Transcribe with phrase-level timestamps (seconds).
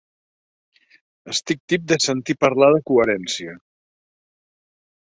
[1.35, 3.57] Estic tip de sentir parlar de coherència.